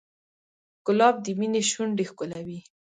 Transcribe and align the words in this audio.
ګلاب 0.85 1.15
د 1.25 1.27
مینې 1.39 1.61
شونډې 1.71 2.03
ښکلوي. 2.09 2.59